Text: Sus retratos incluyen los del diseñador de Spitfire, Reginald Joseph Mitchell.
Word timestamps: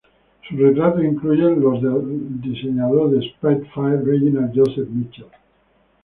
Sus 0.49 0.57
retratos 0.57 1.03
incluyen 1.05 1.61
los 1.61 1.79
del 1.79 2.41
diseñador 2.41 3.11
de 3.11 3.19
Spitfire, 3.21 4.01
Reginald 4.03 4.51
Joseph 4.55 4.89
Mitchell. 4.89 5.27